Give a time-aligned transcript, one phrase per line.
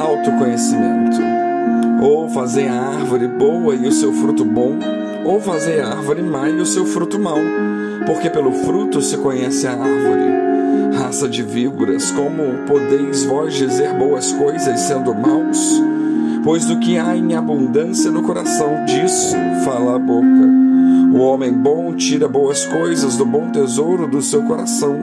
[0.00, 1.18] autoconhecimento.
[2.02, 4.78] Ou fazer a árvore boa e o seu fruto bom,
[5.24, 7.38] ou fazer a árvore má e o seu fruto mau,
[8.06, 10.40] porque pelo fruto se conhece a árvore.
[10.96, 15.80] Raça de víboras, como podeis vós dizer boas coisas sendo maus?
[16.42, 20.48] Pois do que há em abundância no coração, disso fala a boca.
[21.12, 24.96] O homem bom tira boas coisas do bom tesouro do seu coração,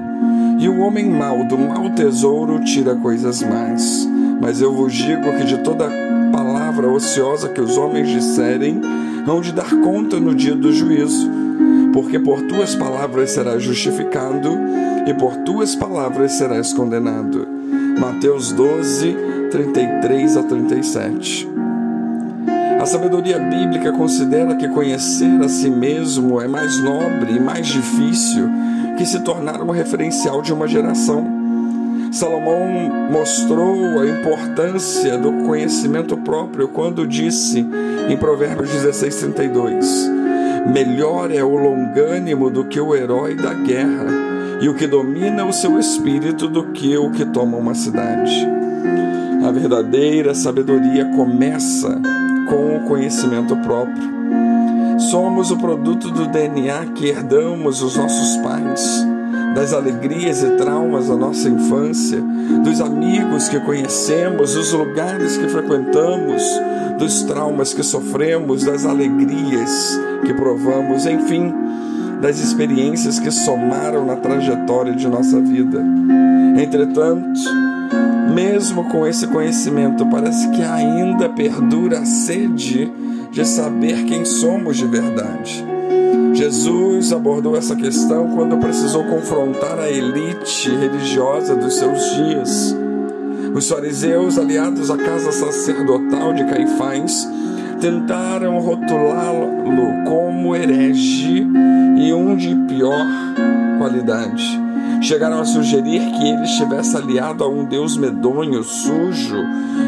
[0.57, 4.09] e o homem mau do mau tesouro tira coisas más.
[4.41, 5.89] Mas eu vos digo que de toda
[6.31, 8.81] palavra ociosa que os homens disserem,
[9.27, 11.29] hão de dar conta no dia do juízo.
[11.93, 14.49] Porque por tuas palavras serás justificado,
[15.07, 17.47] e por tuas palavras serás condenado.
[17.99, 19.15] Mateus 12,
[19.49, 21.49] 33 a 37.
[22.79, 28.49] A sabedoria bíblica considera que conhecer a si mesmo é mais nobre e mais difícil
[28.97, 31.36] que se tornar um referencial de uma geração.
[32.11, 37.65] Salomão mostrou a importância do conhecimento próprio quando disse
[38.09, 40.09] em Provérbios 16:32:
[40.73, 44.05] Melhor é o longânimo do que o herói da guerra,
[44.61, 48.47] e o que domina o seu espírito do que o que toma uma cidade.
[49.45, 52.01] A verdadeira sabedoria começa
[52.49, 54.17] com o conhecimento próprio.
[55.11, 59.06] Somos o produto do DNA que herdamos dos nossos pais,
[59.57, 62.21] das alegrias e traumas da nossa infância,
[62.63, 66.43] dos amigos que conhecemos, dos lugares que frequentamos,
[66.99, 71.51] dos traumas que sofremos, das alegrias que provamos, enfim,
[72.21, 75.83] das experiências que somaram na trajetória de nossa vida.
[76.61, 77.39] Entretanto,
[78.35, 82.91] mesmo com esse conhecimento, parece que ainda perdura a sede
[83.31, 85.76] de saber quem somos de verdade.
[86.47, 92.73] Jesus abordou essa questão quando precisou confrontar a elite religiosa dos seus dias.
[93.53, 97.27] Os fariseus, aliados à casa sacerdotal de Caifás,
[97.81, 101.45] tentaram rotulá-lo como herege
[101.97, 103.05] e um de pior
[103.77, 104.67] qualidade
[105.01, 109.37] chegaram a sugerir que ele estivesse aliado a um deus medonho, sujo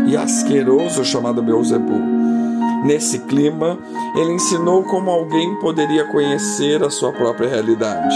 [0.08, 2.19] e asqueroso chamado Beuzebu.
[2.84, 3.78] Nesse clima,
[4.16, 8.16] ele ensinou como alguém poderia conhecer a sua própria realidade.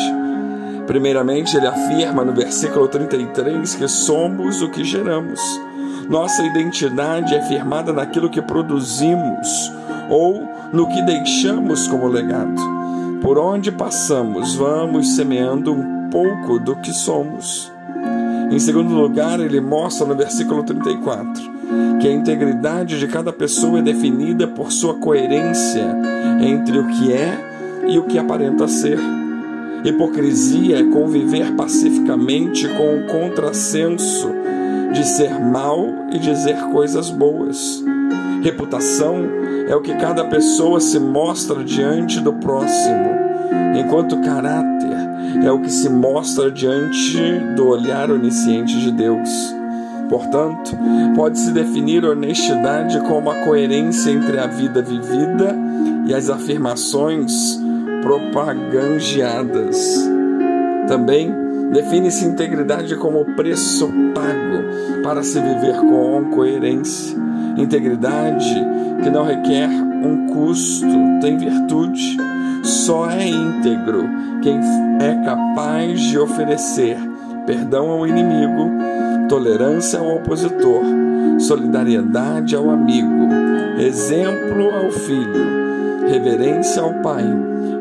[0.88, 5.40] Primeiramente, ele afirma no versículo 33 que somos o que geramos.
[6.10, 9.72] Nossa identidade é firmada naquilo que produzimos
[10.10, 12.62] ou no que deixamos como legado.
[13.22, 17.72] Por onde passamos, vamos semeando um pouco do que somos.
[18.52, 21.53] Em segundo lugar, ele mostra no versículo 34
[22.00, 25.86] que a integridade de cada pessoa é definida por sua coerência
[26.42, 27.38] entre o que é
[27.88, 29.00] e o que aparenta ser.
[29.84, 34.30] Hipocrisia é conviver pacificamente com o contrassenso
[34.94, 37.84] de ser mal e dizer coisas boas.
[38.42, 39.26] Reputação
[39.68, 43.10] é o que cada pessoa se mostra diante do próximo,
[43.76, 44.84] enquanto caráter
[45.44, 47.18] é o que se mostra diante
[47.56, 49.63] do olhar onisciente de Deus.
[50.14, 50.78] Portanto,
[51.16, 55.58] pode-se definir honestidade como a coerência entre a vida vivida
[56.06, 57.60] e as afirmações
[58.04, 60.08] propagandeadas.
[60.88, 61.34] Também
[61.72, 67.18] define-se integridade como o preço pago para se viver com coerência.
[67.58, 68.54] Integridade
[69.02, 70.86] que não requer um custo,
[71.22, 72.18] tem virtude
[72.62, 74.08] só é íntegro
[74.44, 74.60] quem
[75.02, 76.98] é capaz de oferecer
[77.46, 78.70] perdão ao inimigo,
[79.28, 80.84] tolerância ao opositor,
[81.40, 83.28] solidariedade ao amigo,
[83.78, 87.26] exemplo ao filho, reverência ao pai,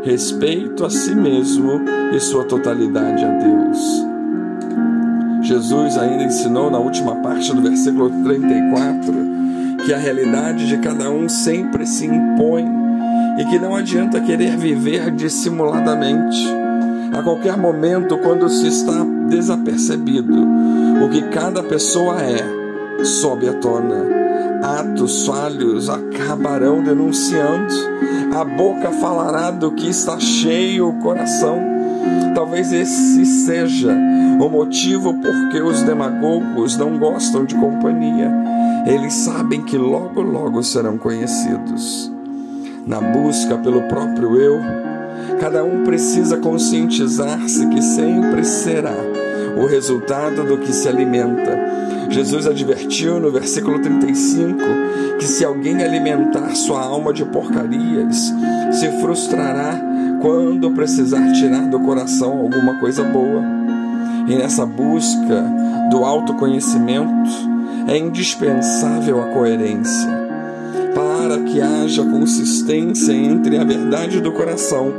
[0.02, 1.80] respeito a si mesmo
[2.14, 4.06] e sua totalidade a Deus.
[5.42, 9.32] Jesus ainda ensinou na última parte do versículo 34
[9.84, 12.64] que a realidade de cada um sempre se impõe
[13.38, 16.61] e que não adianta querer viver dissimuladamente.
[17.12, 20.46] A qualquer momento, quando se está desapercebido,
[21.04, 24.22] o que cada pessoa é sobe à tona.
[24.62, 27.74] Atos falhos acabarão denunciando,
[28.34, 31.60] a boca falará do que está cheio o coração.
[32.34, 33.92] Talvez esse seja
[34.40, 38.30] o motivo por que os demagogos não gostam de companhia.
[38.86, 42.12] Eles sabem que logo, logo serão conhecidos
[42.86, 44.60] na busca pelo próprio eu,
[45.42, 48.94] cada um precisa conscientizar-se que sempre será
[49.60, 51.58] o resultado do que se alimenta.
[52.08, 54.56] Jesus advertiu no versículo 35
[55.18, 58.32] que se alguém alimentar sua alma de porcarias,
[58.70, 59.82] se frustrará
[60.20, 63.42] quando precisar tirar do coração alguma coisa boa.
[64.28, 65.44] E nessa busca
[65.90, 67.30] do autoconhecimento,
[67.88, 70.08] é indispensável a coerência.
[70.94, 74.92] Para que haja consistência entre a verdade do coração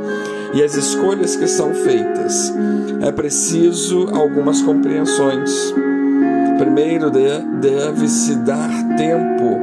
[0.54, 2.54] e as escolhas que são feitas,
[3.00, 5.74] é preciso algumas compreensões.
[6.58, 9.60] Primeiro, deve-se dar tempo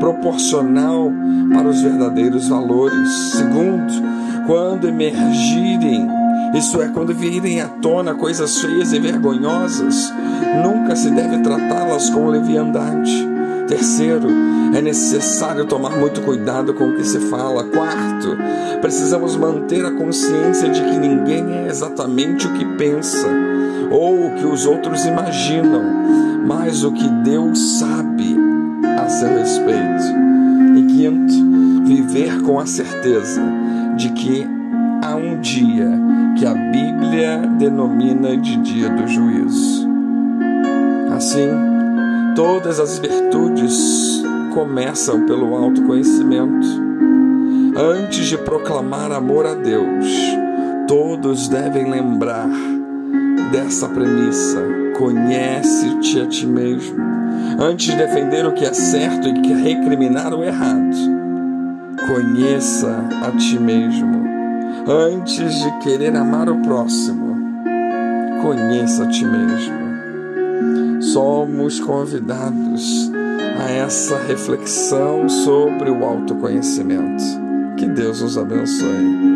[0.00, 1.12] proporcional
[1.52, 3.08] para os verdadeiros valores.
[3.32, 3.92] Segundo,
[4.46, 6.08] quando emergirem,
[6.54, 10.12] isso é, quando virem à tona coisas feias e vergonhosas,
[10.64, 13.28] nunca se deve tratá-las com leviandade.
[13.68, 14.28] Terceiro,
[14.74, 17.64] é necessário tomar muito cuidado com o que se fala.
[17.64, 18.36] Quarto,
[18.80, 23.28] precisamos manter a consciência de que ninguém é exatamente o que pensa
[23.90, 25.82] ou o que os outros imaginam,
[26.46, 28.36] mas o que Deus sabe
[28.98, 30.22] a seu respeito.
[30.76, 33.42] E quinto, viver com a certeza
[33.96, 34.46] de que
[35.02, 35.90] há um dia
[36.38, 39.86] que a Bíblia denomina de dia do juízo.
[41.14, 41.50] Assim,
[42.34, 44.22] todas as virtudes
[44.54, 46.66] começam pelo autoconhecimento.
[47.76, 50.06] Antes de proclamar amor a Deus,
[50.86, 52.48] todos devem lembrar
[53.50, 54.62] dessa premissa:
[54.96, 56.96] conhece-te a ti mesmo.
[57.58, 60.96] Antes de defender o que é certo e recriminar o errado,
[62.06, 64.22] conheça a ti mesmo.
[64.86, 67.36] Antes de querer amar o próximo,
[68.42, 69.82] conheça a ti mesmo.
[71.00, 73.11] Somos convidados
[73.58, 77.22] a essa reflexão sobre o autoconhecimento.
[77.76, 79.31] Que Deus nos abençoe.